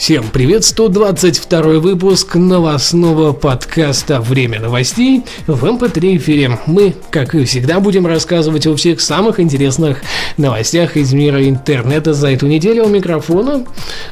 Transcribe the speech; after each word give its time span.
Всем 0.00 0.30
привет, 0.30 0.64
122 0.64 1.60
выпуск 1.78 2.34
новостного 2.34 3.34
подкаста 3.34 4.22
«Время 4.22 4.58
новостей» 4.58 5.24
в 5.46 5.62
MP3 5.62 6.16
эфире. 6.16 6.58
Мы, 6.64 6.94
как 7.10 7.34
и 7.34 7.44
всегда, 7.44 7.80
будем 7.80 8.06
рассказывать 8.06 8.66
о 8.66 8.74
всех 8.76 9.02
самых 9.02 9.40
интересных 9.40 10.00
новостях 10.38 10.96
из 10.96 11.12
мира 11.12 11.46
интернета 11.46 12.14
за 12.14 12.30
эту 12.30 12.46
неделю. 12.46 12.86
У 12.86 12.88
микрофона 12.88 13.66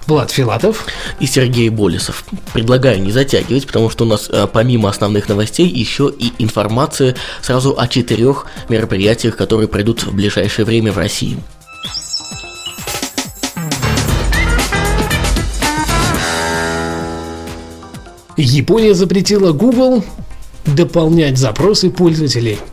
Влад 0.06 0.30
Филатов 0.30 0.84
и 1.20 1.26
Сергей 1.26 1.70
Болесов. 1.70 2.22
Предлагаю 2.52 3.00
не 3.00 3.10
затягивать, 3.10 3.66
потому 3.66 3.88
что 3.88 4.04
у 4.04 4.08
нас 4.08 4.28
э, 4.30 4.46
помимо 4.52 4.90
основных 4.90 5.26
новостей 5.30 5.66
еще 5.66 6.12
и 6.16 6.34
информация 6.38 7.16
сразу 7.40 7.74
о 7.78 7.88
четырех 7.88 8.44
мероприятиях, 8.68 9.38
которые 9.38 9.68
пройдут 9.68 10.02
в 10.02 10.14
ближайшее 10.14 10.66
время 10.66 10.92
в 10.92 10.98
России. 10.98 11.38
Япония 18.42 18.94
запретила 18.94 19.52
Google 19.52 20.04
дополнять 20.64 21.38
запросы 21.38 21.90
пользователей– 21.90 22.58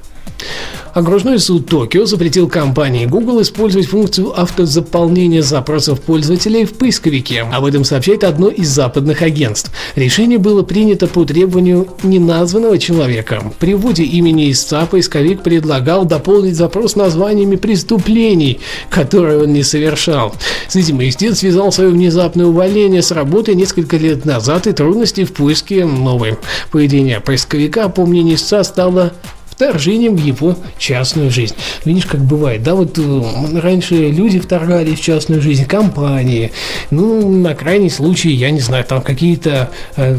Окружной 0.95 1.39
суд 1.39 1.67
Токио 1.67 2.05
запретил 2.05 2.47
компании 2.47 3.05
Google 3.05 3.41
использовать 3.41 3.87
функцию 3.87 4.31
автозаполнения 4.39 5.41
запросов 5.41 5.99
пользователей 5.99 6.63
в 6.63 6.71
поисковике. 6.75 7.41
Об 7.41 7.65
этом 7.65 7.83
сообщает 7.83 8.23
одно 8.23 8.47
из 8.47 8.69
западных 8.69 9.21
агентств. 9.21 9.73
Решение 9.97 10.37
было 10.37 10.63
принято 10.63 11.07
по 11.07 11.25
требованию 11.25 11.89
неназванного 12.03 12.77
человека. 12.77 13.43
При 13.59 13.73
вводе 13.73 14.03
имени 14.03 14.49
истца 14.49 14.85
поисковик 14.85 15.43
предлагал 15.43 16.05
дополнить 16.05 16.55
запрос 16.55 16.95
названиями 16.95 17.57
преступлений, 17.57 18.61
которые 18.89 19.43
он 19.43 19.51
не 19.51 19.63
совершал. 19.63 20.33
С 20.69 20.77
этим 20.77 21.03
истец 21.03 21.39
связал 21.39 21.73
свое 21.73 21.89
внезапное 21.89 22.45
увольнение 22.45 23.01
с 23.01 23.11
работы 23.11 23.53
несколько 23.53 23.97
лет 23.97 24.23
назад 24.23 24.65
и 24.65 24.71
трудности 24.71 25.25
в 25.25 25.33
поиске 25.33 25.83
новой. 25.83 26.37
Поведение 26.71 27.19
поисковика, 27.19 27.89
по 27.89 28.05
мнению 28.05 28.35
истца, 28.35 28.63
стало 28.63 29.11
вторжением 29.55 30.15
в 30.15 30.23
его 30.23 30.57
частную 30.77 31.31
жизнь. 31.31 31.55
Видишь, 31.85 32.05
как 32.05 32.21
бывает, 32.21 32.61
да, 32.63 32.75
вот 32.75 32.97
э, 32.97 33.59
раньше 33.59 33.95
люди 33.95 34.39
вторгались 34.39 34.99
в 34.99 35.01
частную 35.01 35.41
жизнь, 35.41 35.65
компании, 35.65 36.51
ну, 36.91 37.29
на 37.29 37.55
крайний 37.55 37.89
случай, 37.89 38.31
я 38.31 38.51
не 38.51 38.59
знаю, 38.59 38.83
там 38.83 39.01
какие-то 39.01 39.71
э, 39.95 40.17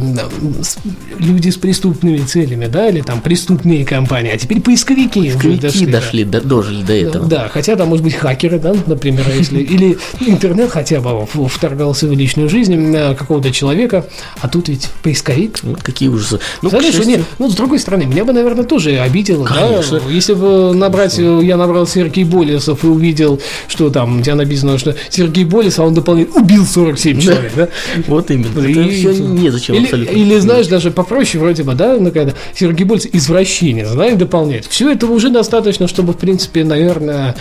люди 1.19 1.51
с 1.51 1.57
преступными 1.57 2.19
целями, 2.19 2.67
да, 2.67 2.89
или 2.89 3.03
там 3.03 3.21
преступные 3.21 3.85
компании, 3.85 4.33
а 4.33 4.39
теперь 4.39 4.61
поисковики. 4.61 5.21
Поисковики 5.21 5.61
дошли, 5.61 5.87
дошли 5.87 6.25
да. 6.25 6.41
до, 6.41 6.47
дожили 6.47 6.83
до 6.83 6.95
этого. 6.95 7.27
Да, 7.27 7.49
хотя 7.53 7.77
там, 7.77 7.89
может 7.89 8.05
быть, 8.05 8.15
хакеры, 8.15 8.59
да, 8.59 8.75
например, 8.87 9.27
если, 9.37 9.61
или 9.61 9.99
интернет 10.21 10.71
хотя 10.71 11.01
бы 11.01 11.27
вторгался 11.49 12.07
в 12.07 12.13
личную 12.13 12.49
жизнь 12.49 12.97
какого-то 13.17 13.53
человека, 13.53 14.07
а 14.41 14.49
тут 14.49 14.69
ведь 14.69 14.89
поисковик. 15.03 15.59
Вот 15.63 15.83
какие 15.83 16.09
ужасы. 16.09 16.41
Ну, 16.63 16.71
Знаешь, 16.71 16.87
счастью... 16.87 17.07
нет, 17.07 17.21
ну, 17.39 17.51
с 17.51 17.55
другой 17.55 17.79
стороны, 17.79 18.05
меня 18.05 18.25
бы, 18.25 18.33
наверное, 18.33 18.65
тоже 18.65 18.99
обидел 18.99 19.26
видел, 19.27 19.45
Конечно. 19.45 20.01
да? 20.01 20.11
Если 20.11 20.35
бы 20.35 20.75
набрать, 20.75 21.19
я 21.19 21.57
набрал 21.57 21.87
Сергей 21.87 22.25
Болесов 22.25 22.85
и 22.85 22.87
увидел, 22.87 23.41
что 23.69 23.91
там, 23.91 24.21
у 24.21 24.23
тебя 24.23 24.35
написано, 24.35 24.79
что 24.79 24.95
Сергей 25.11 25.45
Болесов, 25.45 25.81
а 25.81 25.83
он 25.85 25.95
дополнительно 25.95 26.41
убил 26.43 26.65
47 26.65 27.21
человек, 27.21 27.53
да? 27.57 27.69
Вот 28.07 28.31
именно. 28.31 28.67
И, 28.67 28.73
Это 28.73 28.89
все 28.91 29.13
незачем 29.13 29.75
или, 29.75 29.85
абсолютно. 29.85 30.13
Или, 30.13 30.39
знаешь, 30.39 30.67
даже 30.67 30.91
попроще 30.91 31.43
вроде 31.43 31.63
бы, 31.63 31.75
да, 31.75 31.97
ну, 31.99 32.11
когда 32.11 32.35
Сергей 32.55 32.85
Болесов 32.85 33.15
извращение, 33.15 33.87
знаешь, 33.87 34.17
дополняет. 34.17 34.67
Все 34.67 34.91
это 34.91 35.07
уже 35.07 35.31
достаточно, 35.31 35.89
чтобы, 35.89 36.13
в 36.13 36.17
принципе, 36.17 36.65
наверное, 36.65 37.37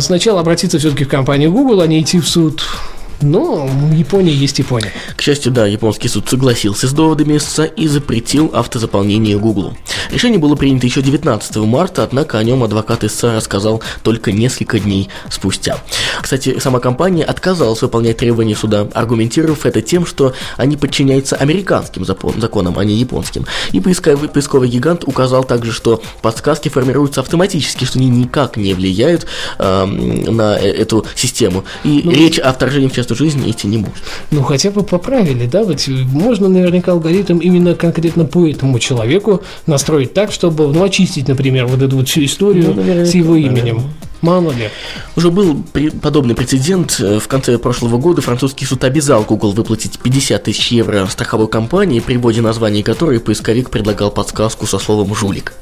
сначала 0.00 0.40
обратиться 0.40 0.78
все-таки 0.78 1.04
в 1.04 1.08
компанию 1.08 1.52
Google, 1.52 1.80
а 1.80 1.86
не 1.86 2.00
идти 2.00 2.20
в 2.20 2.28
суд 2.28 2.62
но 3.20 3.66
в 3.66 3.92
Японии 3.92 4.34
есть 4.34 4.58
Япония. 4.58 4.92
К 5.16 5.22
счастью, 5.22 5.52
да, 5.52 5.66
японский 5.66 6.08
суд 6.08 6.28
согласился 6.28 6.88
с 6.88 6.92
доводами 6.92 7.38
СССР 7.38 7.72
и 7.76 7.88
запретил 7.88 8.50
автозаполнение 8.54 9.38
Google. 9.38 9.76
Решение 10.10 10.38
было 10.38 10.54
принято 10.54 10.86
еще 10.86 11.02
19 11.02 11.56
марта, 11.56 12.02
однако 12.02 12.38
о 12.38 12.44
нем 12.44 12.62
адвокат 12.62 13.02
СССР 13.02 13.36
рассказал 13.36 13.82
только 14.02 14.32
несколько 14.32 14.78
дней 14.78 15.08
спустя. 15.30 15.78
Кстати, 16.20 16.58
сама 16.58 16.80
компания 16.80 17.24
отказалась 17.24 17.82
выполнять 17.82 18.18
требования 18.18 18.54
суда, 18.54 18.86
аргументировав 18.94 19.66
это 19.66 19.82
тем, 19.82 20.06
что 20.06 20.34
они 20.56 20.76
подчиняются 20.76 21.36
американским 21.36 22.04
законам, 22.04 22.78
а 22.78 22.84
не 22.84 22.94
японским. 22.94 23.46
И 23.72 23.80
поисковый, 23.80 24.28
поисковый 24.28 24.68
гигант 24.68 25.04
указал 25.04 25.44
также, 25.44 25.72
что 25.72 26.02
подсказки 26.22 26.68
формируются 26.68 27.20
автоматически, 27.20 27.84
что 27.84 27.98
они 27.98 28.08
никак 28.08 28.56
не 28.56 28.74
влияют 28.74 29.26
э, 29.58 29.84
на 29.84 30.56
эту 30.56 31.06
систему. 31.14 31.64
И 31.84 32.02
ну, 32.04 32.12
речь 32.12 32.38
о 32.38 32.52
вторжении 32.52 32.88
в 32.88 32.92
частную 33.06 33.16
жизнь 33.16 33.50
идти 33.50 33.66
не 33.68 33.78
может. 33.78 34.02
Ну, 34.30 34.42
хотя 34.42 34.70
бы 34.70 34.82
поправили, 34.82 35.46
да, 35.46 35.62
ведь 35.62 35.88
можно 35.88 36.48
наверняка 36.48 36.92
алгоритм 36.92 37.38
именно 37.38 37.74
конкретно 37.74 38.24
по 38.24 38.46
этому 38.46 38.78
человеку 38.78 39.42
настроить 39.66 40.12
так, 40.12 40.32
чтобы, 40.32 40.68
ну, 40.68 40.82
очистить, 40.82 41.28
например, 41.28 41.66
вот 41.66 41.82
эту 41.82 41.96
вот 41.96 42.08
всю 42.08 42.24
историю 42.24 42.74
ну, 42.74 43.04
с 43.04 43.14
его 43.14 43.36
именем. 43.36 43.82
Мало 44.22 44.50
ли. 44.50 44.70
Уже 45.14 45.30
был 45.30 45.62
подобный 46.02 46.34
прецедент. 46.34 46.96
Э, 47.00 47.20
в 47.20 47.28
конце 47.28 47.58
прошлого 47.58 47.98
года 47.98 48.22
французский 48.22 48.64
суд 48.64 48.82
обязал 48.82 49.22
Google 49.22 49.52
выплатить 49.52 49.98
50 49.98 50.42
тысяч 50.42 50.72
евро 50.72 51.06
страховой 51.06 51.48
компании, 51.48 52.00
при 52.00 52.16
вводе 52.16 52.40
названия 52.40 52.82
которой 52.82 53.20
поисковик 53.20 53.70
предлагал 53.70 54.10
подсказку 54.10 54.66
со 54.66 54.78
словом 54.78 55.14
«жулик». 55.14 55.52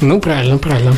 Ну, 0.00 0.20
правильно, 0.20 0.58
правильно. 0.58 0.96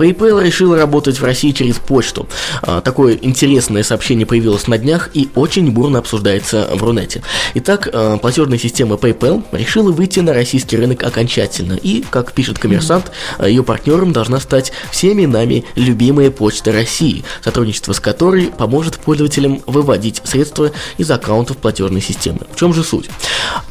PayPal 0.00 0.42
решил 0.42 0.74
работать 0.74 1.20
в 1.20 1.24
России 1.24 1.50
через 1.50 1.76
почту. 1.76 2.26
А, 2.62 2.80
такое 2.80 3.18
интересное 3.20 3.82
сообщение 3.82 4.24
появилось 4.24 4.66
на 4.66 4.78
днях 4.78 5.10
и 5.12 5.28
очень 5.34 5.70
бурно 5.70 5.98
обсуждается 5.98 6.70
в 6.72 6.82
Рунете. 6.82 7.22
Итак, 7.54 7.86
а, 7.92 8.16
платежная 8.16 8.56
система 8.58 8.96
PayPal 8.96 9.44
решила 9.52 9.92
выйти 9.92 10.20
на 10.20 10.32
российский 10.32 10.78
рынок 10.78 11.02
окончательно. 11.02 11.74
И, 11.74 12.02
как 12.08 12.32
пишет 12.32 12.58
коммерсант, 12.58 13.12
а, 13.36 13.46
ее 13.46 13.62
партнером 13.62 14.14
должна 14.14 14.40
стать 14.40 14.72
всеми 14.90 15.26
нами 15.26 15.66
любимая 15.74 16.30
почта 16.30 16.72
России, 16.72 17.22
сотрудничество 17.44 17.92
с 17.92 18.00
которой 18.00 18.46
поможет 18.46 18.98
пользователям 18.98 19.62
выводить 19.66 20.22
средства 20.24 20.72
из 20.96 21.10
аккаунтов 21.10 21.58
платежной 21.58 22.00
системы. 22.00 22.40
В 22.50 22.56
чем 22.56 22.72
же 22.72 22.84
суть? 22.84 23.10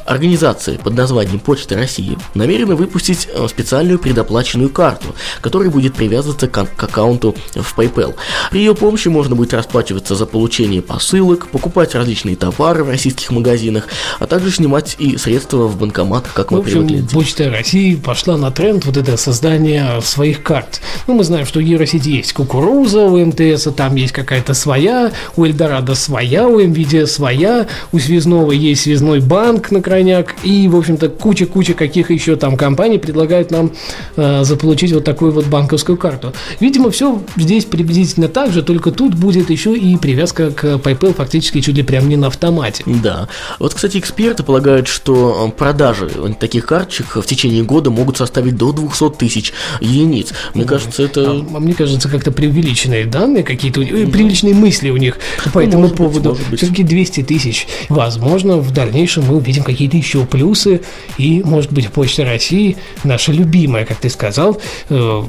Организация 0.06 0.78
под 0.78 0.94
названием 0.94 1.40
Почта 1.40 1.76
России 1.76 2.18
намерена 2.36 2.76
выпустить 2.76 3.28
специальную 3.48 3.98
предоплаченную 3.98 4.70
карту, 4.70 5.16
которая 5.42 5.70
будет 5.70 5.96
привязана 5.96 6.19
привязываться 6.20 6.48
к, 6.48 6.66
к 6.76 6.84
аккаунту 6.84 7.36
в 7.56 7.78
PayPal. 7.78 8.16
При 8.52 8.60
ее 8.60 8.76
помощи 8.76 9.08
можно 9.08 9.36
будет 9.36 9.54
расплачиваться 9.54 10.16
за 10.16 10.26
получение 10.26 10.82
посылок, 10.82 11.48
покупать 11.48 11.96
различные 11.96 12.36
товары 12.36 12.84
в 12.84 12.90
российских 12.90 13.32
магазинах, 13.32 13.88
а 14.20 14.28
также 14.28 14.52
снимать 14.52 14.96
и 15.00 15.18
средства 15.18 15.68
в 15.68 15.78
банкоматах, 15.78 16.34
как 16.34 16.52
мы 16.52 16.58
в 16.58 16.62
общем, 16.62 16.88
привыкли. 16.88 17.14
Почта 17.14 17.50
России 17.50 17.96
пошла 17.96 18.38
на 18.38 18.52
тренд 18.52 18.86
вот 18.86 18.98
это 18.98 19.16
создание 19.18 20.02
своих 20.02 20.44
карт. 20.44 20.82
Ну, 21.08 21.16
мы 21.16 21.24
знаем, 21.24 21.46
что 21.46 21.60
у 21.60 21.62
Евросети 21.62 22.10
есть 22.10 22.34
кукуруза, 22.34 23.02
у 23.06 23.18
МТС 23.18 23.68
там 23.76 23.96
есть 23.96 24.14
какая-то 24.14 24.54
своя, 24.54 25.12
у 25.38 25.46
Эльдорадо 25.46 25.96
своя, 25.96 26.48
у 26.48 26.60
МВД 26.60 27.10
своя, 27.10 27.68
у 27.92 28.00
Связного 28.00 28.52
есть 28.52 28.82
связной 28.82 29.20
банк 29.20 29.72
на 29.72 29.82
крайняк, 29.82 30.36
и, 30.44 30.68
в 30.68 30.76
общем-то, 30.76 31.10
куча-куча 31.10 31.74
каких 31.74 32.12
еще 32.12 32.36
там 32.36 32.58
компаний 32.58 32.98
предлагают 32.98 33.52
нам 33.52 33.72
э, 34.16 34.44
заполучить 34.44 34.92
вот 34.92 35.04
такую 35.04 35.32
вот 35.32 35.46
банковскую 35.46 35.98
карту 35.98 36.09
карту. 36.10 36.34
Видимо, 36.60 36.90
все 36.92 37.22
здесь 37.38 37.66
приблизительно 37.66 38.28
так 38.28 38.52
же, 38.52 38.64
только 38.64 38.92
тут 38.92 39.14
будет 39.14 39.50
еще 39.50 39.76
и 39.78 39.96
привязка 39.98 40.52
к 40.52 40.64
PayPal 40.64 41.14
фактически 41.14 41.62
чуть 41.62 41.76
ли 41.76 41.84
прям 41.84 42.10
не 42.10 42.18
на 42.18 42.28
автомате. 42.28 42.84
Да. 42.86 43.28
Вот, 43.60 43.74
кстати, 43.74 43.98
эксперты 43.98 44.44
полагают, 44.44 44.88
что 44.88 45.48
э, 45.48 45.58
продажи 45.58 46.10
таких 46.40 46.66
карточек 46.66 47.16
в 47.16 47.26
течение 47.26 47.64
года 47.64 47.92
могут 47.92 48.18
составить 48.18 48.56
до 48.56 48.72
200 48.72 49.12
тысяч 49.18 49.54
единиц. 49.82 50.34
Мне 50.54 50.66
кажется, 50.66 51.04
это... 51.04 51.22
А, 51.30 51.46
а 51.56 51.60
мне 51.60 51.74
кажется, 51.74 52.10
как-то 52.10 52.32
преувеличенные 52.32 53.06
данные 53.06 53.44
какие-то, 53.44 53.82
mm. 53.82 54.12
преувеличенные 54.12 54.56
мысли 54.56 54.90
у 54.90 54.98
них 54.98 55.18
по 55.54 55.60
этому 55.60 55.84
может 55.84 55.98
поводу. 55.98 56.38
Все-таки 56.56 56.84
200 56.84 57.24
тысяч. 57.24 57.68
Возможно, 57.90 58.58
в 58.58 58.72
дальнейшем 58.72 59.26
мы 59.26 59.38
увидим 59.38 59.64
какие-то 59.64 59.98
еще 59.98 60.26
плюсы, 60.26 60.82
и, 61.18 61.44
может 61.44 61.72
быть, 61.72 61.90
Почта 61.90 62.24
России, 62.24 62.78
наша 63.04 63.32
любимая, 63.32 63.86
как 63.86 63.98
ты 63.98 64.10
сказал, 64.10 64.60
э, 64.90 65.24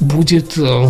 будет 0.00 0.56
э, 0.58 0.86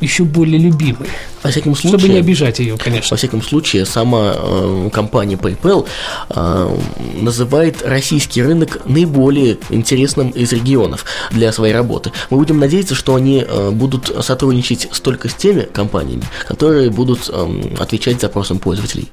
еще 0.00 0.24
более 0.24 0.58
любимой. 0.58 1.08
Во 1.42 1.50
всяком 1.50 1.74
случае, 1.74 1.98
Чтобы 1.98 2.12
не 2.12 2.20
обижать 2.20 2.58
ее, 2.60 2.76
конечно. 2.76 3.14
Во 3.14 3.16
всяком 3.16 3.42
случае, 3.42 3.84
сама 3.84 4.32
э, 4.34 4.90
компания 4.92 5.36
PayPal 5.36 5.86
э, 6.30 6.78
называет 7.20 7.82
российский 7.82 8.42
рынок 8.42 8.82
наиболее 8.86 9.58
интересным 9.70 10.30
из 10.30 10.52
регионов 10.52 11.04
для 11.30 11.52
своей 11.52 11.74
работы. 11.74 12.12
Мы 12.30 12.38
будем 12.38 12.58
надеяться, 12.58 12.94
что 12.94 13.14
они 13.14 13.44
э, 13.46 13.70
будут 13.70 14.12
сотрудничать 14.24 14.88
столько 14.92 15.28
с 15.28 15.34
теми 15.34 15.62
компаниями, 15.62 16.24
которые 16.46 16.90
будут 16.90 17.28
э, 17.28 17.74
отвечать 17.78 18.20
запросам 18.20 18.58
пользователей. 18.58 19.08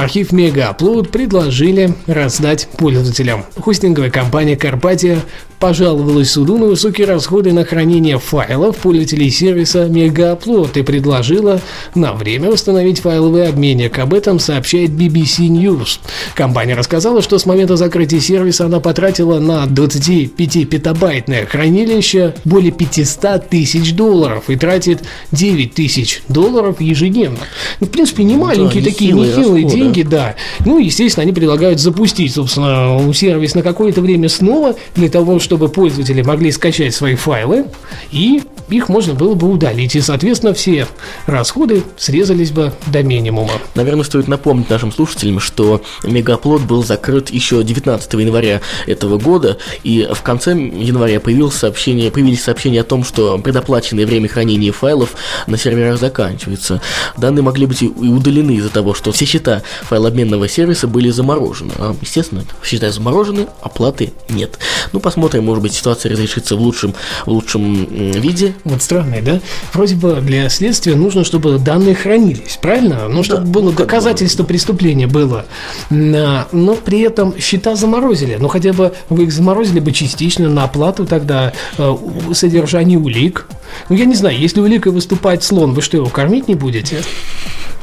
Архив 0.00 0.32
Мегаплод 0.32 1.10
предложили 1.10 1.94
раздать 2.06 2.68
пользователям. 2.78 3.44
Хостинговая 3.58 4.10
компания 4.10 4.56
Карпатия 4.56 5.20
пожаловалась 5.60 6.30
суду 6.32 6.56
на 6.56 6.64
высокие 6.64 7.06
расходы 7.06 7.52
на 7.52 7.66
хранение 7.66 8.18
файлов 8.18 8.78
пользователей 8.78 9.30
сервиса 9.30 9.86
Мегаплод 9.88 10.78
и 10.78 10.82
предложила 10.82 11.60
на 11.94 12.14
время 12.14 12.50
восстановить 12.50 13.00
файловый 13.00 13.46
обменник. 13.46 13.98
Об 13.98 14.14
этом 14.14 14.38
сообщает 14.38 14.90
BBC 14.90 15.48
News. 15.48 16.00
Компания 16.34 16.74
рассказала, 16.74 17.20
что 17.20 17.38
с 17.38 17.44
момента 17.44 17.76
закрытия 17.76 18.20
сервиса 18.20 18.64
она 18.64 18.80
потратила 18.80 19.38
на 19.38 19.66
25-петабайтное 19.66 21.46
хранилище 21.46 22.34
более 22.46 22.72
500 22.72 23.50
тысяч 23.50 23.92
долларов 23.92 24.44
и 24.48 24.56
тратит 24.56 25.02
9 25.32 25.74
тысяч 25.74 26.22
долларов 26.28 26.80
ежедневно. 26.80 27.40
Ну, 27.80 27.86
в 27.86 27.90
принципе, 27.90 28.24
не 28.24 28.36
маленькие 28.36 28.82
да, 28.82 28.88
такие, 28.90 29.12
нехилые 29.12 29.36
расходы. 29.36 29.89
Деньги, 29.92 30.08
да. 30.08 30.34
Ну, 30.64 30.78
естественно, 30.78 31.22
они 31.22 31.32
предлагают 31.32 31.80
запустить, 31.80 32.34
собственно, 32.34 33.12
сервис 33.12 33.54
на 33.54 33.62
какое-то 33.62 34.00
время 34.00 34.28
снова 34.28 34.74
для 34.94 35.08
того, 35.08 35.38
чтобы 35.38 35.68
пользователи 35.68 36.22
могли 36.22 36.50
скачать 36.52 36.94
свои 36.94 37.14
файлы 37.14 37.66
и 38.10 38.42
их 38.70 38.88
можно 38.88 39.14
было 39.14 39.34
бы 39.34 39.48
удалить. 39.48 39.96
И, 39.96 40.00
соответственно, 40.00 40.54
все 40.54 40.86
расходы 41.26 41.82
срезались 41.96 42.50
бы 42.50 42.72
до 42.86 43.02
минимума. 43.02 43.52
Наверное, 43.74 44.04
стоит 44.04 44.28
напомнить 44.28 44.70
нашим 44.70 44.92
слушателям, 44.92 45.40
что 45.40 45.82
Мегаплод 46.04 46.62
был 46.62 46.84
закрыт 46.84 47.30
еще 47.30 47.62
19 47.62 48.12
января 48.14 48.60
этого 48.86 49.18
года, 49.18 49.58
и 49.82 50.08
в 50.12 50.22
конце 50.22 50.52
января 50.52 51.20
появилось 51.20 51.54
сообщение, 51.54 52.10
появились 52.10 52.42
сообщения 52.42 52.80
о 52.80 52.84
том, 52.84 53.04
что 53.04 53.38
предоплаченное 53.38 54.06
время 54.06 54.28
хранения 54.28 54.72
файлов 54.72 55.14
на 55.46 55.56
серверах 55.56 55.98
заканчивается. 55.98 56.80
Данные 57.16 57.42
могли 57.42 57.66
быть 57.66 57.82
и 57.82 57.88
удалены 57.88 58.52
из-за 58.52 58.70
того, 58.70 58.94
что 58.94 59.12
все 59.12 59.24
счета 59.24 59.62
файлообменного 59.82 60.48
сервиса 60.48 60.86
были 60.86 61.10
заморожены. 61.10 61.72
А, 61.78 61.94
естественно, 62.00 62.44
счета 62.62 62.90
заморожены, 62.90 63.46
оплаты 63.60 64.12
нет. 64.28 64.58
Ну, 64.92 65.00
посмотрим, 65.00 65.44
может 65.44 65.62
быть, 65.62 65.74
ситуация 65.74 66.12
разрешится 66.12 66.56
в 66.56 66.60
лучшем, 66.60 66.94
в 67.26 67.30
лучшем 67.30 67.84
виде. 67.84 68.54
Вот 68.64 68.82
странный, 68.82 69.22
да? 69.22 69.40
Вроде 69.72 69.94
бы 69.94 70.20
для 70.20 70.48
следствия 70.48 70.94
нужно, 70.94 71.24
чтобы 71.24 71.58
данные 71.58 71.94
хранились, 71.94 72.58
правильно? 72.60 73.08
Ну, 73.08 73.22
чтобы 73.22 73.44
Да, 73.44 73.50
было 73.50 73.68
как 73.70 73.78
бы, 73.78 73.84
доказательство 73.84 74.44
преступления 74.44 75.06
было. 75.06 75.46
На- 75.88 76.46
Но 76.52 76.74
при 76.74 77.00
этом 77.00 77.38
счета 77.38 77.74
заморозили. 77.76 78.36
Ну, 78.38 78.48
хотя 78.48 78.72
бы 78.72 78.92
вы 79.08 79.24
их 79.24 79.32
заморозили 79.32 79.80
бы 79.80 79.92
частично 79.92 80.48
на 80.48 80.64
оплату 80.64 81.06
тогда 81.06 81.52
э, 81.78 81.96
содержания 82.32 82.98
улик. 82.98 83.46
Ну, 83.88 83.96
я 83.96 84.04
не 84.04 84.14
знаю, 84.14 84.38
если 84.38 84.60
уликой 84.60 84.92
выступает 84.92 85.42
слон, 85.42 85.72
вы 85.74 85.82
что, 85.82 85.96
его 85.96 86.08
кормить 86.08 86.48
не 86.48 86.54
будете? 86.54 87.02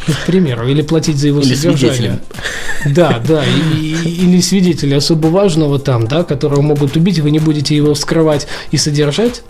К 0.08 0.26
примеру, 0.26 0.68
или 0.68 0.82
платить 0.82 1.18
за 1.18 1.28
его 1.28 1.42
Или 1.42 1.54
содержание. 1.56 1.94
свидетелем. 1.94 2.20
Да, 2.96 3.22
да, 3.28 3.44
и- 3.44 4.10
или 4.10 4.40
свидетеля 4.42 4.98
особо 4.98 5.28
важного 5.28 5.80
там, 5.80 6.08
да, 6.08 6.24
которого 6.24 6.62
могут 6.62 6.96
убить, 6.96 7.20
вы 7.20 7.32
не 7.32 7.40
будете 7.40 7.76
его 7.76 7.94
вскрывать 7.94 8.48
и 8.72 8.78
содержать 8.78 9.42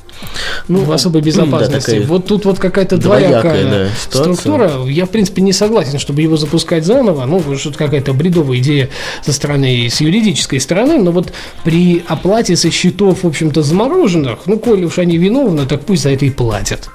Ну, 0.67 0.79
в 0.79 0.91
особой 0.91 1.21
да, 1.21 1.27
безопасности. 1.27 1.91
такая 1.91 2.07
вот 2.07 2.25
тут 2.25 2.45
вот 2.45 2.57
какая-то 2.57 2.97
двоякая, 2.97 3.41
двоякая 3.41 3.85
да, 3.85 3.89
структура. 3.99 4.71
Я, 4.87 5.05
в 5.05 5.09
принципе, 5.11 5.43
не 5.43 5.53
согласен, 5.53 5.99
чтобы 5.99 6.23
его 6.23 6.37
запускать 6.37 6.85
заново. 6.85 7.25
Ну, 7.25 7.39
что-то 7.55 7.77
какая-то 7.77 8.13
бредовая 8.13 8.57
идея 8.57 8.89
со 9.23 9.33
стороны 9.33 9.87
с 9.91 10.01
юридической 10.01 10.59
стороны. 10.59 10.97
Но 10.97 11.11
вот 11.11 11.33
при 11.63 12.03
оплате 12.07 12.55
со 12.55 12.71
счетов, 12.71 13.23
в 13.23 13.27
общем-то, 13.27 13.61
замороженных, 13.61 14.39
ну, 14.47 14.57
коли 14.57 14.85
уж 14.85 14.97
они 14.97 15.17
виновны, 15.19 15.67
так 15.67 15.81
пусть 15.85 16.01
за 16.01 16.09
это 16.09 16.25
и 16.25 16.31
платят. 16.31 16.89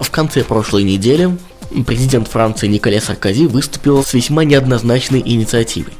В 0.00 0.10
конце 0.10 0.44
прошлой 0.44 0.82
недели 0.84 1.30
президент 1.86 2.28
Франции 2.28 2.66
Николя 2.68 3.00
Саркози 3.00 3.46
выступил 3.46 4.04
с 4.04 4.14
весьма 4.14 4.44
неоднозначной 4.44 5.20
инициативой. 5.24 5.92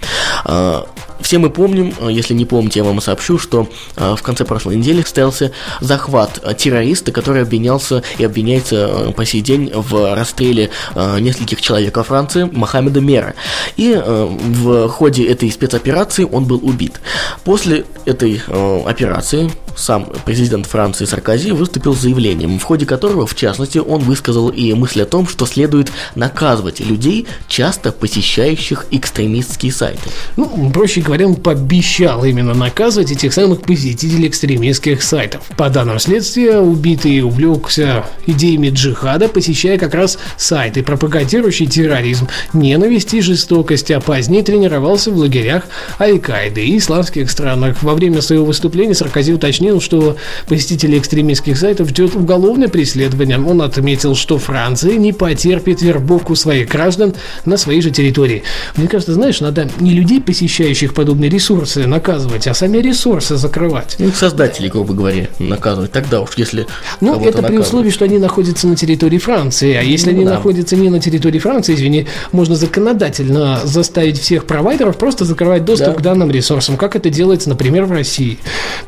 Все 1.20 1.38
мы 1.38 1.50
помним, 1.50 1.94
а, 2.00 2.08
если 2.08 2.34
не 2.34 2.44
помните, 2.44 2.81
я 2.81 2.84
вам 2.84 3.00
сообщу, 3.00 3.38
что 3.38 3.69
а, 3.96 4.16
в 4.16 4.22
конце 4.22 4.44
прошлой 4.44 4.76
недели 4.76 5.02
состоялся 5.02 5.52
захват 5.81 6.40
а, 6.43 6.55
террориста, 6.55 7.12
который 7.12 7.43
обвинялся 7.43 8.02
и 8.19 8.25
обвиняется 8.25 9.12
по 9.16 9.25
сей 9.25 9.40
день 9.40 9.70
в 9.75 10.14
расстреле 10.14 10.70
нескольких 10.94 11.61
человек 11.61 11.96
во 11.96 12.02
Франции 12.02 12.49
Мохаммеда 12.50 13.00
Мера. 13.00 13.34
И 13.76 13.94
в 13.94 14.88
ходе 14.88 15.26
этой 15.26 15.50
спецоперации 15.50 16.26
он 16.31 16.44
был 16.44 16.61
убит. 16.62 17.00
После 17.44 17.84
этой 18.05 18.43
операции 18.87 19.50
сам 19.76 20.08
президент 20.25 20.67
Франции 20.67 21.05
Саркози 21.05 21.50
выступил 21.50 21.94
с 21.94 22.00
заявлением, 22.00 22.58
в 22.58 22.62
ходе 22.62 22.87
которого, 22.87 23.26
в 23.26 23.34
частности, 23.34 23.78
он 23.78 24.00
высказал 24.02 24.49
и 24.49 24.72
мысль 24.75 25.02
о 25.02 25.06
том, 25.06 25.26
что 25.26 25.46
следует 25.46 25.90
наказывать 26.14 26.81
людей, 26.81 27.26
часто 27.49 27.93
посещающих 27.93 28.87
экстремистские 28.90 29.72
сайты. 29.72 30.10
Ну, 30.37 30.70
проще 30.70 31.00
говоря, 31.04 31.28
он 31.28 31.36
пообещал 31.36 32.24
именно 32.24 32.54
наказывать 32.54 33.12
этих 33.12 33.32
самых 33.32 33.60
посетителей 33.62 34.28
экстремистских 34.28 35.02
сайтов. 35.02 35.42
По 35.56 35.68
данным 35.68 35.98
следствия, 35.98 36.58
убитый 36.58 37.20
увлекся 37.22 38.04
идеями 38.26 38.70
джихада, 38.70 39.28
посещая 39.28 39.78
как 39.78 39.94
раз 39.94 40.18
сайты, 40.36 40.82
пропагандирующие 40.82 41.68
терроризм, 41.68 42.28
ненависть 42.52 43.14
и 43.14 43.20
жестокость, 43.20 43.90
а 43.90 44.00
позднее 44.00 44.42
тренировался 44.42 45.10
в 45.10 45.16
лагерях 45.16 45.64
Аль-Каиды 46.00 46.64
и 46.64 46.78
исламских 46.78 47.30
странах. 47.30 47.82
Во 47.82 47.94
время 47.94 48.22
своего 48.22 48.46
выступления 48.46 48.94
Саркози 48.94 49.32
уточнил, 49.32 49.80
что 49.80 50.16
посетителей 50.48 50.98
экстремистских 50.98 51.58
сайтов 51.58 51.90
ждет 51.90 52.14
уголовное 52.14 52.68
преследование. 52.68 53.38
Он 53.38 53.62
отметил, 53.62 54.14
что 54.14 54.38
Франция 54.38 54.96
не 54.96 55.12
потерпит 55.12 55.82
вербовку 55.82 56.34
своих 56.34 56.68
граждан 56.68 57.14
на 57.44 57.56
своей 57.56 57.82
же 57.82 57.90
территории. 57.90 58.42
Мне 58.76 58.88
кажется, 58.88 59.12
знаешь, 59.12 59.40
надо 59.40 59.68
не 59.80 59.92
людей, 59.92 60.20
посещающих 60.20 60.94
подобные 60.94 61.29
ресурсы, 61.31 61.87
наказывать, 61.87 62.46
а 62.46 62.55
сами 62.55 62.79
ресурсы 62.79 63.37
закрывать. 63.37 63.96
Ну, 63.99 64.11
создателей, 64.12 64.69
грубо 64.70 64.94
говоря, 64.94 65.29
наказывать. 65.38 65.93
Тогда 65.93 66.20
уж, 66.20 66.31
если 66.37 66.67
Ну, 67.00 67.23
это 67.25 67.43
при 67.43 67.58
условии, 67.58 67.91
что 67.91 68.05
они 68.05 68.19
находятся 68.19 68.67
на 68.67 68.76
территории 68.76 69.19
Франции. 69.19 69.75
А 69.75 69.82
если 69.82 70.11
Ну, 70.11 70.17
они 70.17 70.25
да. 70.25 70.35
находятся 70.35 70.76
не 70.76 70.88
на 70.91 71.00
территории 71.00 71.38
Франции, 71.38 71.75
извини, 71.75 72.06
можно 72.32 72.56
законодательно 72.56 73.61
заставить 73.64 74.19
всех 74.19 74.44
провайдеров 74.46 74.96
просто 74.96 75.25
закрывать 75.25 75.64
доступ 75.64 75.88
Да. 75.88 75.94
к 75.94 76.02
данным 76.02 76.31
ресурсам, 76.31 76.76
как 76.76 76.96
это 76.96 77.11
делается, 77.11 77.48
например, 77.48 77.84
в 77.84 77.93
России. 77.93 78.39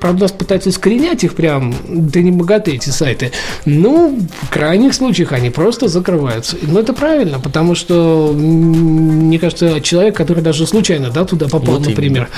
Правда, 0.00 0.22
нас 0.22 0.32
пытаются 0.32 0.70
искоренять 0.70 1.24
их 1.24 1.34
прям, 1.34 1.74
да 1.88 2.20
не 2.20 2.30
богаты 2.30 2.72
эти 2.72 2.90
сайты. 2.90 3.32
Ну, 3.64 4.18
в 4.42 4.50
крайних 4.50 4.94
случаях 4.94 5.32
они 5.32 5.50
просто 5.50 5.88
закрываются. 5.88 6.56
Но 6.62 6.80
это 6.80 6.92
правильно, 6.92 7.40
потому 7.40 7.74
что, 7.74 8.32
мне 8.34 9.38
кажется, 9.38 9.80
человек, 9.80 10.16
который 10.16 10.42
даже 10.42 10.66
случайно 10.66 11.10
да, 11.10 11.24
туда 11.24 11.46
попал, 11.46 11.74
Вот 11.74 11.82
именно. 11.84 11.95
Например, 11.96 12.28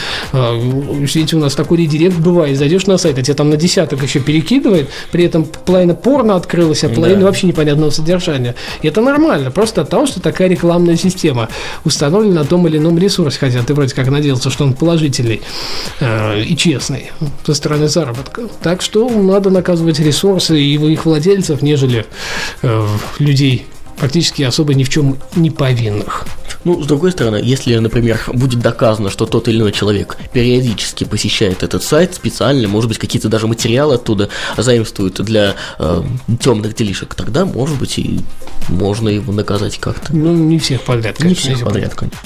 Видите, 1.19 1.37
у 1.37 1.41
нас 1.41 1.55
такой 1.55 1.79
редирект 1.79 2.17
бывает. 2.17 2.57
Зайдешь 2.57 2.87
на 2.87 2.97
сайт, 2.99 3.19
а 3.19 3.23
тебе 3.23 3.35
там 3.35 3.51
на 3.51 3.57
десяток 3.57 4.03
еще 4.03 4.21
перекидывает, 4.21 4.89
при 5.11 5.25
этом 5.25 5.45
половина 5.45 5.95
порно 5.95 6.37
открылась, 6.37 6.85
а 6.85 6.89
половина 6.89 7.21
Да. 7.21 7.27
вообще 7.27 7.47
непонятного 7.47 7.91
содержания. 7.91 8.55
И 8.83 8.89
это 8.89 9.01
нормально, 9.01 9.51
просто 9.51 9.83
от 9.83 9.91
того, 9.91 10.07
что 10.07 10.21
такая 10.21 10.49
рекламная 10.49 10.97
система 10.97 11.49
установлена 11.85 12.41
на 12.43 12.45
том 12.45 12.67
или 12.69 12.79
ином 12.79 12.99
ресурсе, 12.99 13.39
хотя 13.39 13.63
ты 13.63 13.75
вроде 13.75 13.95
как 13.95 14.09
надеялся, 14.09 14.51
что 14.51 14.65
он 14.65 14.75
положительный 14.75 15.41
э, 16.01 16.43
и 16.43 16.57
честный 16.57 17.11
со 17.45 17.55
стороны 17.55 17.89
заработка. 17.89 18.43
Так 18.63 18.83
что 18.83 19.09
надо 19.09 19.51
наказывать 19.51 19.99
ресурсы 19.99 20.61
и 20.61 20.75
их 20.93 21.05
владельцев, 21.05 21.63
нежели 21.63 22.07
э, 22.63 22.87
людей 23.19 23.67
практически 23.99 24.43
особо 24.43 24.75
ни 24.75 24.85
в 24.85 24.89
чем 24.89 25.17
не 25.35 25.51
повинных. 25.51 26.25
Ну, 26.65 26.83
с 26.83 26.87
другой 26.87 27.13
стороны, 27.13 27.41
если, 27.43 27.77
например, 27.77 28.21
будет 28.33 28.61
доказано, 28.61 29.11
что 29.11 29.27
тот 29.27 29.49
или 29.49 29.59
иной 29.59 29.73
человек 29.73 30.17
периодически 30.33 31.05
посещает 31.05 31.63
этот 31.63 31.83
сайт 31.83 32.15
специально, 32.15 32.67
может 32.69 32.89
быть, 32.89 32.99
какие-то 32.99 33.29
даже 33.29 33.47
материалы 33.47 33.95
оттуда 33.95 34.29
заимствуют 34.57 35.21
для 35.23 35.55
э, 35.79 36.03
темных 36.41 36.75
делишек, 36.75 37.15
тогда, 37.15 37.45
может 37.45 37.79
быть, 37.79 37.99
и 37.99 38.21
можно 38.69 39.09
его 39.09 39.33
наказать 39.33 39.79
как-то. 39.79 40.15
Ну, 40.15 40.33
не 40.33 40.59
всех 40.59 40.83
подряд, 40.83 41.19
Не 41.19 41.23
конечно, 41.23 41.41
всех 41.41 41.53
если 41.53 41.65
подряд, 41.65 41.95
конечно. 41.95 42.19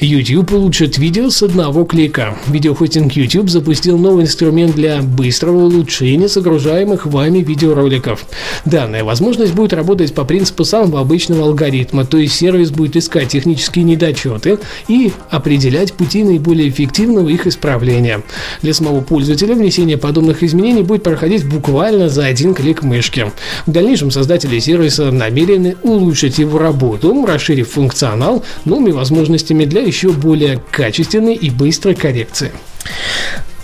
YouTube 0.00 0.52
улучшит 0.52 0.98
видео 0.98 1.30
с 1.30 1.42
одного 1.42 1.84
клика. 1.84 2.36
Видеохостинг 2.48 3.12
YouTube 3.12 3.48
запустил 3.48 3.96
новый 3.96 4.24
инструмент 4.24 4.74
для 4.74 5.00
быстрого 5.00 5.66
улучшения 5.66 6.26
загружаемых 6.26 7.06
вами 7.06 7.38
видеороликов. 7.38 8.26
Данная 8.64 9.04
возможность 9.04 9.54
будет 9.54 9.72
работать 9.72 10.12
по 10.12 10.24
принципу 10.24 10.64
самого 10.64 11.00
обычного 11.00 11.44
алгоритма, 11.44 12.04
то 12.04 12.18
есть 12.18 12.34
сервис 12.34 12.70
будет 12.70 12.96
искать 12.96 13.28
технические 13.28 13.84
недочеты 13.84 14.58
и 14.88 15.12
определять 15.30 15.92
пути 15.92 16.24
наиболее 16.24 16.68
эффективного 16.68 17.28
их 17.28 17.46
исправления. 17.46 18.22
Для 18.62 18.74
самого 18.74 19.00
пользователя 19.00 19.54
внесение 19.54 19.96
подобных 19.96 20.42
изменений 20.42 20.82
будет 20.82 21.04
проходить 21.04 21.46
буквально 21.46 22.08
за 22.08 22.24
один 22.24 22.54
клик 22.54 22.82
мышки. 22.82 23.30
В 23.64 23.70
дальнейшем 23.70 24.10
создатели 24.10 24.58
сервиса 24.58 25.12
намерены 25.12 25.76
улучшить 25.82 26.38
его 26.38 26.58
работу, 26.58 27.24
расширив 27.24 27.70
функционал 27.70 28.44
новыми 28.64 28.90
возможностями 28.90 29.64
для 29.64 29.84
еще 29.94 30.10
более 30.10 30.60
качественной 30.72 31.34
и 31.34 31.50
быстрой 31.50 31.94
коррекции. 31.94 32.50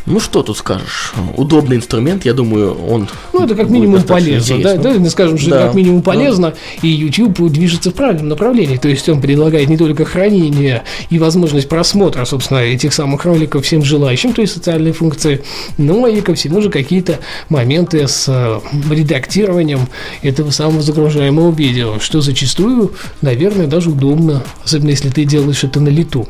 Ну 0.07 0.19
что 0.19 0.42
тут 0.42 0.57
скажешь? 0.57 1.12
Удобный 1.37 1.76
инструмент, 1.76 2.25
я 2.25 2.33
думаю, 2.33 2.75
он. 2.87 3.09
Ну, 3.33 3.45
это 3.45 3.54
как 3.54 3.69
минимум 3.69 4.02
полезно, 4.02 4.59
да, 4.59 4.76
да, 4.76 5.11
скажем, 5.11 5.38
что 5.38 5.50
да, 5.50 5.57
это 5.57 5.66
как 5.66 5.75
минимум 5.75 6.02
полезно, 6.02 6.50
да. 6.50 6.57
и 6.83 6.88
YouTube 6.88 7.50
движется 7.50 7.90
в 7.90 7.95
правильном 7.95 8.28
направлении. 8.28 8.76
То 8.76 8.88
есть 8.88 9.09
он 9.09 9.21
предлагает 9.21 9.69
не 9.69 9.76
только 9.76 10.04
хранение 10.04 10.85
и 11.11 11.19
возможность 11.19 11.69
просмотра, 11.69 12.25
собственно, 12.25 12.59
этих 12.59 12.95
самых 12.95 13.25
роликов 13.25 13.64
всем 13.64 13.85
желающим, 13.85 14.33
то 14.33 14.40
есть 14.40 14.54
социальные 14.54 14.92
функции, 14.92 15.42
но 15.76 16.07
и 16.07 16.21
ко 16.21 16.35
всему 16.35 16.61
же 16.62 16.71
какие-то 16.71 17.19
моменты 17.49 18.07
с 18.09 18.26
э, 18.28 18.61
редактированием 18.90 19.80
этого 20.23 20.50
самого 20.50 20.83
загружаемого 20.83 21.52
видео, 21.52 21.99
что 21.99 22.21
зачастую, 22.21 22.92
наверное, 23.21 23.66
даже 23.66 23.90
удобно, 23.90 24.42
особенно 24.64 24.90
если 24.90 25.11
ты 25.11 25.25
делаешь 25.25 25.64
это 25.64 25.80
на 25.80 25.88
лету. 25.88 26.26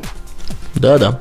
Да-да. 0.75 1.19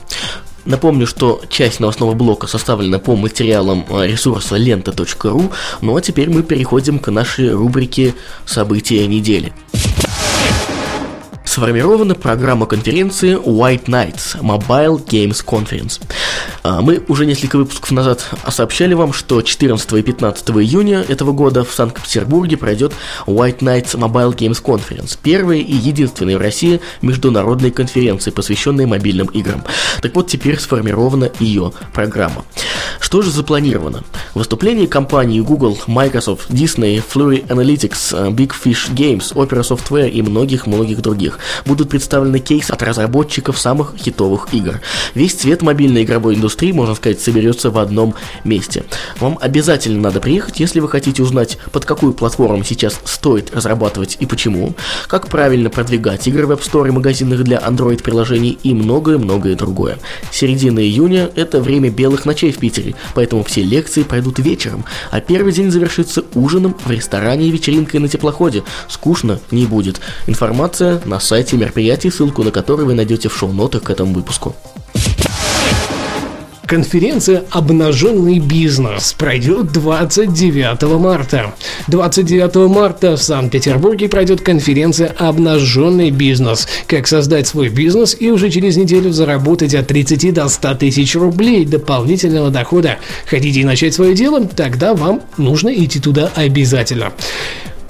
Напомню, 0.64 1.06
что 1.06 1.40
часть 1.48 1.80
новостного 1.80 2.14
блока 2.14 2.46
составлена 2.46 2.98
по 2.98 3.16
материалам 3.16 3.84
э, 3.88 4.06
ресурса 4.06 4.56
лента.ру, 4.56 5.52
ну 5.80 5.96
а 5.96 6.00
теперь 6.00 6.30
мы 6.30 6.42
переходим 6.42 6.98
к 6.98 7.10
нашей 7.10 7.52
рубрике 7.52 8.14
«События 8.44 9.06
недели». 9.06 9.52
Сформирована 11.50 12.14
программа 12.14 12.66
конференции 12.66 13.36
White 13.36 13.86
Nights 13.86 14.40
Mobile 14.40 15.04
Games 15.04 15.44
Conference. 15.44 16.00
А, 16.62 16.82
мы 16.82 17.02
уже 17.08 17.24
несколько 17.24 17.56
выпусков 17.56 17.90
назад 17.90 18.28
сообщали 18.48 18.94
вам, 18.94 19.12
что 19.12 19.40
14 19.40 19.92
и 19.92 20.02
15 20.02 20.50
июня 20.50 21.04
этого 21.08 21.32
года 21.32 21.64
в 21.64 21.72
Санкт-Петербурге 21.72 22.56
пройдет 22.56 22.92
White 23.26 23.58
Nights 23.60 23.96
Mobile 23.96 24.36
Games 24.36 24.62
Conference, 24.62 25.18
первая 25.22 25.58
и 25.58 25.72
единственная 25.72 26.36
в 26.36 26.40
России 26.40 26.80
международная 27.00 27.70
конференция, 27.70 28.32
посвященная 28.32 28.86
мобильным 28.86 29.28
играм. 29.28 29.64
Так 30.02 30.14
вот, 30.14 30.28
теперь 30.28 30.58
сформирована 30.58 31.30
ее 31.38 31.72
программа. 31.94 32.44
Что 33.00 33.22
же 33.22 33.30
запланировано? 33.30 34.04
Выступления 34.34 34.86
компаний 34.86 35.40
Google, 35.40 35.78
Microsoft, 35.86 36.50
Disney, 36.50 37.02
Flurry 37.02 37.46
Analytics, 37.46 38.30
Big 38.34 38.52
Fish 38.52 38.92
Games, 38.92 39.32
Opera 39.34 39.62
Software 39.62 40.08
и 40.08 40.20
многих-многих 40.22 41.00
других 41.00 41.38
будут 41.64 41.88
представлены 41.88 42.38
кейсы 42.38 42.70
от 42.70 42.82
разработчиков 42.82 43.58
самых 43.58 43.94
хитовых 43.96 44.52
игр. 44.52 44.80
Весь 45.14 45.34
цвет 45.34 45.62
мобильной 45.62 46.04
игровой 46.04 46.34
индустрии, 46.34 46.49
можно 46.72 46.94
сказать, 46.94 47.20
соберется 47.20 47.70
в 47.70 47.78
одном 47.78 48.14
месте. 48.44 48.84
Вам 49.18 49.38
обязательно 49.40 50.00
надо 50.00 50.20
приехать, 50.20 50.60
если 50.60 50.80
вы 50.80 50.88
хотите 50.88 51.22
узнать, 51.22 51.58
под 51.72 51.84
какую 51.84 52.12
платформу 52.12 52.64
сейчас 52.64 53.00
стоит 53.04 53.54
разрабатывать 53.54 54.16
и 54.20 54.26
почему, 54.26 54.74
как 55.08 55.28
правильно 55.28 55.70
продвигать 55.70 56.26
игры 56.26 56.46
в 56.46 56.52
App 56.52 56.60
Store 56.60 56.88
и 56.88 56.90
магазинах 56.90 57.42
для 57.42 57.58
Android-приложений 57.58 58.58
и 58.62 58.74
многое-многое 58.74 59.54
другое. 59.56 59.98
Середина 60.30 60.80
июня– 60.80 61.30
это 61.34 61.60
время 61.60 61.90
белых 61.90 62.24
ночей 62.24 62.52
в 62.52 62.58
Питере, 62.58 62.94
поэтому 63.14 63.44
все 63.44 63.62
лекции 63.62 64.02
пройдут 64.02 64.38
вечером, 64.38 64.84
а 65.10 65.20
первый 65.20 65.52
день 65.52 65.70
завершится 65.70 66.24
ужином 66.34 66.76
в 66.84 66.90
ресторане 66.90 67.46
и 67.46 67.50
вечеринкой 67.50 68.00
на 68.00 68.08
теплоходе. 68.08 68.62
Скучно 68.88 69.40
не 69.50 69.66
будет. 69.66 70.00
Информация 70.26 71.00
на 71.04 71.20
сайте 71.20 71.56
мероприятий, 71.56 72.10
ссылку 72.10 72.42
на 72.42 72.50
который 72.50 72.84
вы 72.84 72.94
найдете 72.94 73.28
в 73.28 73.36
шоу-нотах 73.36 73.84
к 73.84 73.90
этому 73.90 74.12
выпуску. 74.14 74.54
Конференция 76.70 77.42
«Обнаженный 77.50 78.38
бизнес» 78.38 79.12
пройдет 79.14 79.72
29 79.72 81.00
марта. 81.00 81.52
29 81.88 82.70
марта 82.72 83.16
в 83.16 83.22
Санкт-Петербурге 83.24 84.08
пройдет 84.08 84.42
конференция 84.42 85.08
«Обнаженный 85.18 86.12
бизнес». 86.12 86.68
Как 86.86 87.08
создать 87.08 87.48
свой 87.48 87.70
бизнес 87.70 88.16
и 88.16 88.30
уже 88.30 88.50
через 88.50 88.76
неделю 88.76 89.10
заработать 89.10 89.74
от 89.74 89.88
30 89.88 90.32
до 90.32 90.46
100 90.48 90.74
тысяч 90.74 91.16
рублей 91.16 91.64
дополнительного 91.64 92.50
дохода. 92.50 92.98
Хотите 93.26 93.66
начать 93.66 93.92
свое 93.92 94.14
дело? 94.14 94.46
Тогда 94.46 94.94
вам 94.94 95.22
нужно 95.38 95.70
идти 95.70 95.98
туда 95.98 96.30
обязательно. 96.36 97.12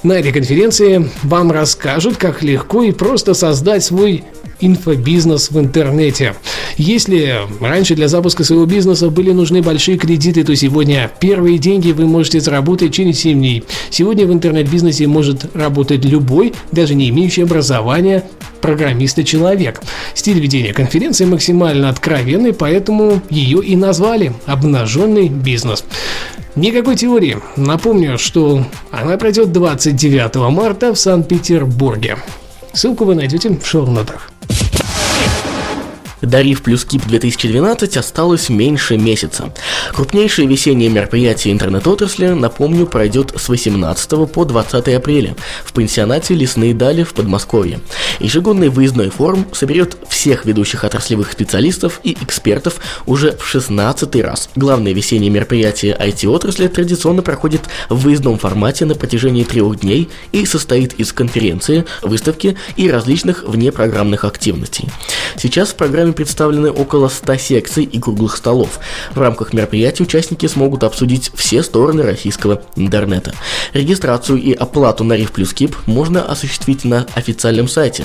На 0.02 0.14
этой 0.14 0.32
конференции 0.32 1.10
вам 1.22 1.52
расскажут, 1.52 2.16
как 2.16 2.42
легко 2.42 2.82
и 2.82 2.92
просто 2.92 3.34
создать 3.34 3.84
свой 3.84 4.24
инфобизнес 4.60 5.50
в 5.50 5.58
интернете. 5.58 6.34
Если 6.76 7.36
раньше 7.60 7.94
для 7.94 8.08
запуска 8.08 8.44
своего 8.44 8.66
бизнеса 8.66 9.10
были 9.10 9.32
нужны 9.32 9.62
большие 9.62 9.98
кредиты, 9.98 10.44
то 10.44 10.54
сегодня 10.54 11.10
первые 11.20 11.58
деньги 11.58 11.92
вы 11.92 12.06
можете 12.06 12.40
заработать 12.40 12.94
через 12.94 13.20
7 13.20 13.38
дней. 13.38 13.64
Сегодня 13.90 14.26
в 14.26 14.32
интернет-бизнесе 14.32 15.06
может 15.06 15.54
работать 15.54 16.04
любой, 16.04 16.54
даже 16.72 16.94
не 16.94 17.08
имеющий 17.10 17.42
образования, 17.42 18.24
программиста 18.60 19.24
человек. 19.24 19.80
Стиль 20.14 20.40
ведения 20.40 20.72
конференции 20.72 21.24
максимально 21.24 21.88
откровенный, 21.88 22.52
поэтому 22.52 23.22
ее 23.30 23.64
и 23.64 23.76
назвали 23.76 24.32
«Обнаженный 24.46 25.28
бизнес». 25.28 25.84
Никакой 26.56 26.96
теории. 26.96 27.38
Напомню, 27.56 28.18
что 28.18 28.64
она 28.90 29.16
пройдет 29.16 29.52
29 29.52 30.50
марта 30.50 30.92
в 30.92 30.98
Санкт-Петербурге. 30.98 32.16
Ссылку 32.72 33.04
вы 33.04 33.14
найдете 33.14 33.50
в 33.50 33.66
шоу-нотах. 33.66 34.30
До 36.22 36.40
Риф 36.40 36.62
плюс 36.62 36.84
Кип 36.84 37.06
2012 37.06 37.96
осталось 37.96 38.48
меньше 38.48 38.96
месяца. 38.96 39.52
Крупнейшее 39.92 40.46
весеннее 40.46 40.90
мероприятие 40.90 41.52
интернет-отрасли, 41.52 42.28
напомню, 42.28 42.86
пройдет 42.86 43.32
с 43.36 43.48
18 43.48 44.30
по 44.30 44.44
20 44.44 44.88
апреля 44.88 45.34
в 45.64 45.72
пансионате 45.72 46.34
«Лесные 46.34 46.74
дали» 46.74 47.02
в 47.02 47.14
Подмосковье. 47.14 47.80
Ежегодный 48.18 48.68
выездной 48.68 49.10
форум 49.10 49.46
соберет 49.52 49.96
всех 50.08 50.44
ведущих 50.44 50.84
отраслевых 50.84 51.32
специалистов 51.32 52.00
и 52.02 52.16
экспертов 52.20 52.76
уже 53.06 53.36
в 53.36 53.46
16 53.46 54.16
раз. 54.16 54.50
Главное 54.56 54.92
весеннее 54.92 55.30
мероприятие 55.30 55.96
IT-отрасли 55.98 56.68
традиционно 56.68 57.22
проходит 57.22 57.62
в 57.88 57.96
выездном 57.96 58.38
формате 58.38 58.84
на 58.84 58.94
протяжении 58.94 59.44
трех 59.44 59.80
дней 59.80 60.10
и 60.32 60.44
состоит 60.44 60.94
из 60.94 61.12
конференции, 61.12 61.86
выставки 62.02 62.56
и 62.76 62.90
различных 62.90 63.44
внепрограммных 63.44 64.24
активностей. 64.24 64.88
Сейчас 65.36 65.70
в 65.70 65.76
программе 65.76 66.09
программе 66.10 66.12
представлены 66.12 66.70
около 66.70 67.08
100 67.08 67.36
секций 67.36 67.84
и 67.84 67.98
круглых 67.98 68.36
столов. 68.36 68.78
В 69.14 69.20
рамках 69.20 69.52
мероприятия 69.52 70.04
участники 70.04 70.46
смогут 70.46 70.84
обсудить 70.84 71.30
все 71.34 71.62
стороны 71.62 72.02
российского 72.02 72.62
интернета. 72.76 73.34
Регистрацию 73.72 74.38
и 74.38 74.52
оплату 74.52 75.02
на 75.04 75.14
Риф 75.14 75.32
плюс 75.32 75.54
Кип 75.54 75.74
можно 75.86 76.22
осуществить 76.22 76.84
на 76.84 77.06
официальном 77.14 77.68
сайте 77.68 78.04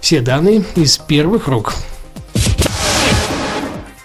все 0.00 0.22
данные 0.22 0.64
из 0.76 0.96
первых 0.96 1.46
рук. 1.46 1.74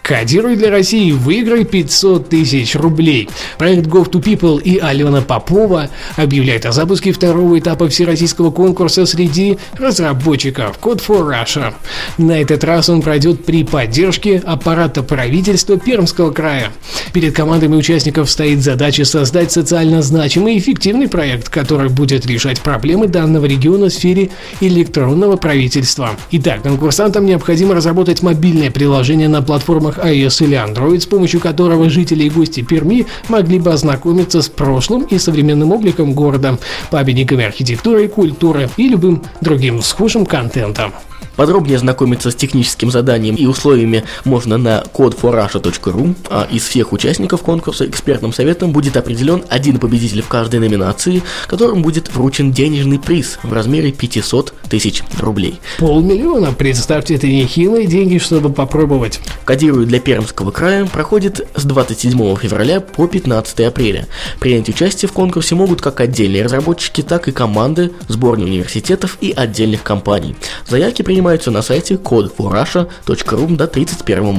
Кодируй 0.10 0.56
для 0.56 0.72
России, 0.72 1.12
выиграй 1.12 1.64
500 1.64 2.30
тысяч 2.30 2.74
рублей. 2.74 3.30
Проект 3.60 3.86
Go2People 3.86 4.60
и 4.60 4.80
Алена 4.80 5.22
Попова 5.22 5.92
объявляют 6.16 6.66
о 6.66 6.72
запуске 6.72 7.12
второго 7.12 7.60
этапа 7.60 7.88
всероссийского 7.88 8.50
конкурса 8.50 9.06
среди 9.06 9.60
разработчиков 9.78 10.80
Code 10.82 11.04
for 11.08 11.30
Russia. 11.30 11.76
На 12.18 12.42
этот 12.42 12.64
раз 12.64 12.90
он 12.90 13.04
пройдет 13.04 13.46
при 13.46 13.64
поддержке 13.64 14.42
аппарата 14.44 15.04
правительства 15.04 15.78
Пермского 15.78 16.32
края. 16.32 16.72
Перед 17.14 17.36
командами 17.36 17.76
участников 17.76 18.30
стоит 18.30 18.62
задача 18.62 19.04
создать 19.04 19.52
социально 19.52 20.02
значимый 20.02 20.56
и 20.56 20.60
эффективный 20.60 21.08
проект, 21.08 21.50
который 21.50 21.90
будет 21.90 22.26
решать 22.28 22.62
проблемы 22.62 23.08
данного 23.08 23.46
региона 23.46 23.88
в 23.88 23.94
сфере 23.94 24.30
электронного 24.62 25.36
правительства. 25.36 26.12
Итак, 26.32 26.62
конкурсантам 26.62 27.26
необходимо 27.26 27.74
разработать 27.74 28.22
мобильное 28.22 28.70
приложение 28.70 29.28
на 29.28 29.42
платформах 29.42 29.98
iOS 29.98 30.44
или 30.44 30.58
Android, 30.58 31.00
с 31.00 31.06
помощью 31.08 31.40
которого 31.40 31.90
жители 31.90 32.26
и 32.26 32.30
гости 32.30 32.62
Перми 32.62 33.08
могли 33.28 33.58
бы 33.60 33.74
ознакомиться 33.74 34.44
с 34.44 34.50
прошлым 34.50 35.04
и 35.04 35.18
современным 35.18 35.72
обликом 35.72 36.14
города, 36.14 36.60
памятниками 36.92 37.44
архитектуры, 37.44 38.08
культуры 38.08 38.70
и 38.78 38.88
любым 38.88 39.24
другим 39.42 39.82
схожим 39.82 40.28
контентом. 40.28 40.94
Подробнее 41.40 41.80
знакомиться 41.80 42.32
с 42.32 42.36
техническим 42.36 42.92
заданием 42.92 43.36
и 43.36 43.46
условиями 43.46 44.04
можно 44.26 44.58
на 44.58 44.84
codeforrussia.ru, 44.94 46.14
а 46.30 46.46
из 46.52 46.64
всех 46.64 46.92
участников 46.92 47.44
конкурса 47.44 47.86
экспертным 47.86 48.34
советом 48.34 48.74
будет 48.74 48.98
определен 48.98 49.46
один 49.48 49.80
победитель 49.80 50.22
в 50.22 50.28
каждой 50.28 50.60
номинации, 50.60 51.24
которому 51.48 51.82
будет 51.82 52.14
вручен 52.14 52.52
денежный 52.52 53.00
приз 53.00 53.40
в 53.42 53.54
размере 53.54 53.94
500 53.94 54.54
тысяч 54.70 55.02
рублей. 55.18 55.62
Полмиллиона, 55.78 56.52
представьте, 56.52 57.16
это 57.16 57.28
нехилые 57.28 57.88
деньги, 57.88 58.18
чтобы 58.18 58.52
попробовать. 58.52 59.22
Кодирую 59.46 59.86
для 59.88 60.02
Пермского 60.02 60.52
края 60.52 60.88
проходит 60.88 61.48
с 61.56 61.64
27 61.64 62.36
февраля 62.36 62.82
по 62.82 63.08
15 63.08 63.62
апреля. 63.62 64.10
Принять 64.42 64.68
участие 64.68 65.08
в 65.08 65.14
конкурсе 65.14 65.56
могут 65.56 65.82
как 65.82 66.02
отдельные 66.02 66.44
разработчики, 66.44 67.02
так 67.02 67.30
и 67.30 67.32
команды, 67.32 67.94
сборные 68.10 68.48
университетов 68.48 69.18
и 69.22 69.32
отдельных 69.32 69.84
компаний. 69.84 70.36
Заявки 70.68 71.02
принимаются 71.30 71.52
на 71.52 71.62
сайте 71.62 71.94
codeforrussia.ru 71.94 73.56
до 73.56 73.68
31 73.68 74.24